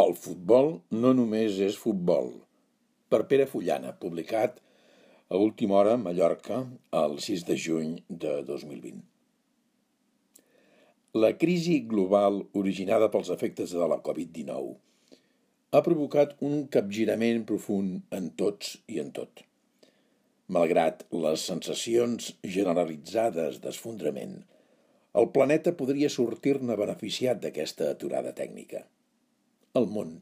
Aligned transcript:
El 0.00 0.10
futbol 0.20 0.66
no 1.02 1.10
només 1.16 1.54
és 1.64 1.76
futbol. 1.80 2.26
Per 3.08 3.18
Pere 3.28 3.44
Fullana, 3.48 3.94
publicat 4.00 4.58
a 5.32 5.38
última 5.40 5.78
hora 5.78 5.94
a 5.96 6.00
Mallorca 6.00 6.58
el 7.00 7.14
6 7.26 7.44
de 7.48 7.54
juny 7.62 7.94
de 8.24 8.34
2020. 8.44 8.98
La 11.22 11.30
crisi 11.40 11.78
global 11.92 12.36
originada 12.62 13.08
pels 13.14 13.30
efectes 13.32 13.72
de 13.72 13.88
la 13.92 13.96
Covid-19 14.08 14.74
ha 15.72 15.82
provocat 15.86 16.34
un 16.50 16.66
capgirament 16.76 17.46
profund 17.52 18.18
en 18.18 18.26
tots 18.42 18.74
i 18.92 19.00
en 19.00 19.08
tot. 19.20 19.40
Malgrat 20.58 21.06
les 21.24 21.46
sensacions 21.52 22.34
generalitzades 22.58 23.62
d'esfondrament, 23.64 24.36
el 25.22 25.30
planeta 25.38 25.72
podria 25.80 26.12
sortir-ne 26.18 26.76
beneficiat 26.84 27.40
d'aquesta 27.46 27.88
aturada 27.96 28.36
tècnica 28.42 28.84
el 29.80 29.88
món 29.92 30.16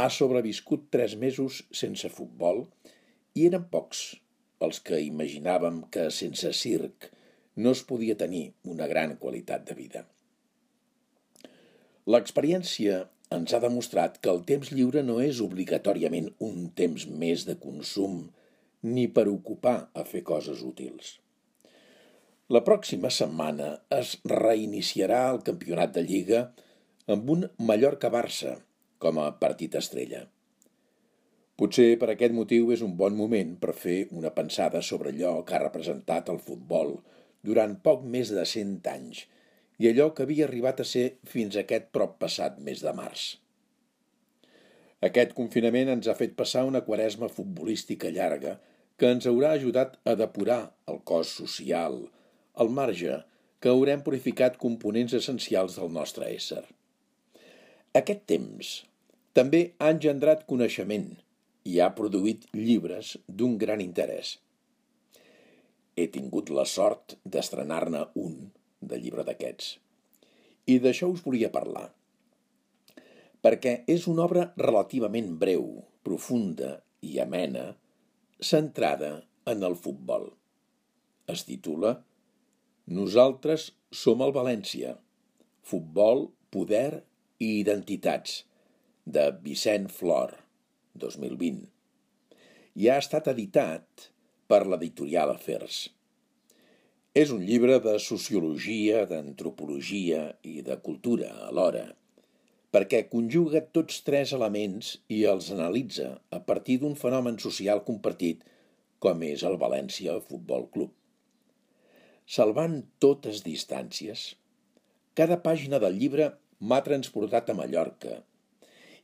ha 0.00 0.08
sobreviscut 0.16 0.88
tres 0.94 1.16
mesos 1.22 1.62
sense 1.82 2.10
futbol 2.16 2.64
i 3.38 3.46
eren 3.50 3.66
pocs 3.72 4.02
els 4.66 4.80
que 4.86 5.00
imaginàvem 5.04 5.82
que 5.94 6.08
sense 6.14 6.52
circ 6.56 7.10
no 7.56 7.72
es 7.76 7.82
podia 7.90 8.16
tenir 8.16 8.44
una 8.74 8.88
gran 8.90 9.16
qualitat 9.22 9.66
de 9.68 9.76
vida. 9.78 10.04
L'experiència 12.10 13.00
ens 13.34 13.54
ha 13.54 13.60
demostrat 13.62 14.18
que 14.22 14.30
el 14.32 14.40
temps 14.46 14.70
lliure 14.74 15.02
no 15.06 15.18
és 15.22 15.40
obligatòriament 15.44 16.30
un 16.46 16.70
temps 16.80 17.06
més 17.22 17.44
de 17.48 17.56
consum 17.64 18.22
ni 18.82 19.06
per 19.16 19.26
ocupar 19.30 19.76
a 19.94 20.04
fer 20.12 20.22
coses 20.26 20.62
útils. 20.66 21.18
La 22.50 22.64
pròxima 22.66 23.12
setmana 23.14 23.68
es 23.94 24.16
reiniciarà 24.32 25.20
el 25.34 25.44
campionat 25.46 25.92
de 25.94 26.02
Lliga 26.08 26.40
amb 27.14 27.30
un 27.34 27.46
Mallorca-Barça, 27.68 28.56
com 29.02 29.18
a 29.18 29.30
partit 29.40 29.74
estrella. 29.80 30.26
Potser 31.60 31.98
per 32.00 32.12
aquest 32.12 32.32
motiu 32.36 32.70
és 32.72 32.80
un 32.84 32.94
bon 32.96 33.16
moment 33.16 33.56
per 33.60 33.74
fer 33.76 33.98
una 34.16 34.30
pensada 34.36 34.80
sobre 34.86 35.10
allò 35.12 35.40
que 35.44 35.56
ha 35.56 35.64
representat 35.64 36.30
el 36.32 36.40
futbol 36.44 36.94
durant 37.44 37.76
poc 37.84 38.06
més 38.14 38.32
de 38.36 38.46
cent 38.48 38.78
anys 38.92 39.26
i 39.80 39.88
allò 39.90 40.10
que 40.14 40.24
havia 40.24 40.46
arribat 40.46 40.80
a 40.80 40.88
ser 40.88 41.06
fins 41.34 41.56
aquest 41.56 41.88
prop 41.96 42.18
passat 42.22 42.58
mes 42.64 42.80
de 42.84 42.92
març. 42.96 43.28
Aquest 45.08 45.32
confinament 45.36 45.88
ens 45.94 46.08
ha 46.08 46.16
fet 46.16 46.34
passar 46.36 46.66
una 46.68 46.82
quaresma 46.84 47.30
futbolística 47.32 48.12
llarga 48.12 48.58
que 49.00 49.08
ens 49.08 49.28
haurà 49.28 49.54
ajudat 49.56 49.96
a 50.04 50.16
depurar 50.20 50.60
el 50.92 51.00
cos 51.08 51.32
social, 51.40 52.02
al 52.60 52.68
marge 52.80 53.22
que 53.60 53.72
haurem 53.72 54.04
purificat 54.04 54.60
components 54.60 55.16
essencials 55.16 55.78
del 55.80 55.92
nostre 55.96 56.28
ésser. 56.34 56.64
Aquest 57.96 58.26
temps 58.28 58.74
també 59.38 59.60
ha 59.78 59.90
engendrat 59.94 60.46
coneixement 60.50 61.10
i 61.70 61.78
ha 61.78 61.92
produït 61.94 62.46
llibres 62.56 63.12
d'un 63.28 63.56
gran 63.60 63.82
interès. 63.84 64.38
He 65.94 66.08
tingut 66.10 66.50
la 66.50 66.64
sort 66.66 67.14
d'estrenar-ne 67.22 68.06
un 68.24 68.34
de 68.80 68.98
llibre 68.98 69.24
d'aquests. 69.28 69.76
I 70.66 70.78
d'això 70.82 71.10
us 71.12 71.22
volia 71.26 71.52
parlar. 71.54 71.86
Perquè 73.44 73.74
és 73.94 74.06
una 74.10 74.26
obra 74.26 74.48
relativament 74.58 75.30
breu, 75.38 75.66
profunda 76.02 76.74
i 77.06 77.18
amena, 77.22 77.70
centrada 78.40 79.12
en 79.46 79.62
el 79.62 79.76
futbol. 79.76 80.30
Es 81.30 81.46
titula 81.46 82.00
Nosaltres 82.90 83.70
som 83.94 84.22
el 84.26 84.34
València. 84.34 84.96
Futbol, 85.62 86.30
poder 86.50 87.04
i 87.38 87.60
identitats 87.60 88.40
de 89.04 89.30
Vicent 89.42 89.88
Flor, 89.92 90.34
2020, 90.94 91.64
i 92.76 92.90
ha 92.90 92.98
estat 93.00 93.30
editat 93.32 94.10
per 94.50 94.64
l'editorial 94.66 95.32
Afers. 95.32 95.88
És 97.16 97.32
un 97.34 97.42
llibre 97.42 97.80
de 97.82 97.96
sociologia, 98.02 99.06
d'antropologia 99.10 100.28
i 100.46 100.60
de 100.66 100.76
cultura 100.84 101.30
alhora, 101.48 101.88
perquè 102.70 103.02
conjuga 103.10 103.64
tots 103.74 104.04
tres 104.06 104.34
elements 104.36 104.92
i 105.10 105.24
els 105.32 105.50
analitza 105.50 106.12
a 106.30 106.38
partir 106.46 106.78
d'un 106.82 106.94
fenomen 106.94 107.40
social 107.42 107.82
compartit 107.86 108.44
com 109.02 109.24
és 109.26 109.42
el 109.48 109.58
València 109.58 110.18
Futbol 110.28 110.68
Club. 110.74 110.92
Salvant 112.30 112.76
totes 113.02 113.42
distàncies, 113.42 114.34
cada 115.18 115.40
pàgina 115.42 115.80
del 115.82 115.96
llibre 115.98 116.28
m'ha 116.60 116.78
transportat 116.86 117.50
a 117.50 117.56
Mallorca, 117.58 118.20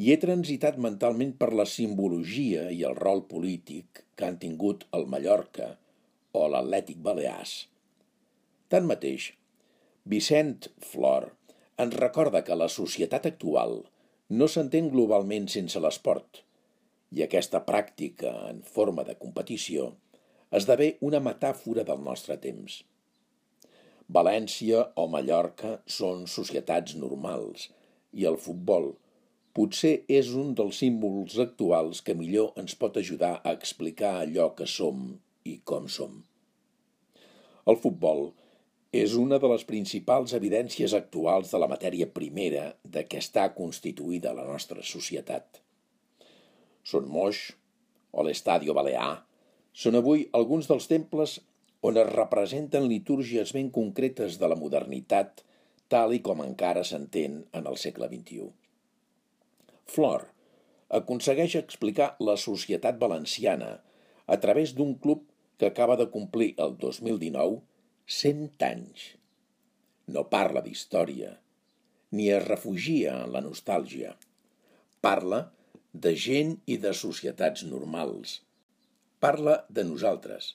i 0.00 0.12
he 0.12 0.16
transitat 0.20 0.78
mentalment 0.80 1.34
per 1.40 1.50
la 1.52 1.66
simbologia 1.68 2.68
i 2.72 2.82
el 2.88 2.96
rol 2.98 3.24
polític 3.28 4.04
que 4.16 4.28
han 4.28 4.38
tingut 4.42 4.86
el 4.96 5.06
Mallorca 5.14 5.74
o 6.32 6.46
l'Atlètic 6.48 7.00
Balears. 7.04 7.54
Tanmateix, 8.72 9.32
Vicent 10.08 10.70
Flor 10.80 11.28
ens 11.82 11.98
recorda 11.98 12.42
que 12.46 12.56
la 12.56 12.70
societat 12.72 13.28
actual 13.28 13.82
no 14.32 14.48
s'entén 14.48 14.88
globalment 14.94 15.48
sense 15.52 15.80
l'esport 15.82 16.40
i 17.12 17.20
aquesta 17.24 17.60
pràctica 17.66 18.32
en 18.48 18.62
forma 18.76 19.04
de 19.08 19.18
competició 19.20 19.90
esdevé 20.58 20.88
una 21.08 21.20
metàfora 21.20 21.84
del 21.88 22.00
nostre 22.06 22.38
temps. 22.40 22.80
València 24.12 24.82
o 25.00 25.06
Mallorca 25.12 25.76
són 25.98 26.26
societats 26.28 26.96
normals 27.00 27.68
i 28.12 28.26
el 28.28 28.36
futbol 28.46 28.90
Potser 29.52 29.92
és 30.08 30.30
un 30.42 30.54
dels 30.56 30.78
símbols 30.80 31.34
actuals 31.42 32.00
que 32.04 32.14
millor 32.16 32.54
ens 32.60 32.76
pot 32.82 32.94
ajudar 32.96 33.34
a 33.42 33.52
explicar 33.52 34.12
allò 34.20 34.46
que 34.56 34.68
som 34.74 35.10
i 35.44 35.58
com 35.68 35.88
som. 35.92 36.22
El 37.68 37.76
futbol 37.82 38.30
és 39.02 39.16
una 39.16 39.38
de 39.42 39.50
les 39.52 39.66
principals 39.68 40.32
evidències 40.38 40.94
actuals 40.96 41.52
de 41.52 41.60
la 41.60 41.68
matèria 41.68 42.08
primera 42.16 42.64
de 42.96 43.04
què 43.08 43.20
està 43.20 43.44
constituïda 43.58 44.32
la 44.36 44.48
nostra 44.48 44.84
societat. 44.92 45.60
Son 46.82 47.04
Moix 47.08 47.44
o 48.12 48.24
l'Estadio 48.24 48.72
Balear 48.76 49.12
són 49.84 50.00
avui 50.00 50.26
alguns 50.40 50.68
dels 50.72 50.88
temples 50.88 51.38
on 51.82 52.00
es 52.00 52.10
representen 52.14 52.88
litúrgies 52.88 53.52
ben 53.56 53.68
concretes 53.74 54.40
de 54.40 54.48
la 54.48 54.58
modernitat 54.64 55.44
tal 55.92 56.16
i 56.16 56.24
com 56.24 56.40
encara 56.40 56.88
s'entén 56.88 57.42
en 57.52 57.68
el 57.68 57.80
segle 57.80 58.08
XXI. 58.08 58.61
Flor 59.92 60.28
aconsegueix 60.98 61.56
explicar 61.60 62.08
la 62.28 62.36
societat 62.40 62.98
valenciana 63.02 63.72
a 64.26 64.38
través 64.44 64.74
d'un 64.78 64.94
club 65.04 65.24
que 65.58 65.68
acaba 65.70 65.96
de 66.00 66.08
complir 66.16 66.52
el 66.64 66.76
2019 66.84 67.60
100 68.18 68.64
anys. 68.68 69.04
No 70.14 70.24
parla 70.32 70.62
d'història, 70.64 71.36
ni 72.16 72.28
es 72.36 72.46
refugia 72.46 73.18
en 73.24 73.34
la 73.36 73.42
nostàlgia. 73.44 74.14
Parla 75.04 75.44
de 76.06 76.14
gent 76.24 76.56
i 76.66 76.78
de 76.82 76.92
societats 76.96 77.64
normals. 77.68 78.40
Parla 79.22 79.60
de 79.68 79.84
nosaltres, 79.86 80.54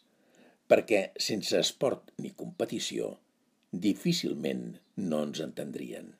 perquè 0.67 1.01
sense 1.29 1.57
esport 1.61 2.11
ni 2.21 2.33
competició 2.43 3.15
difícilment 3.71 4.63
no 4.97 5.23
ens 5.27 5.41
entendrien. 5.43 6.13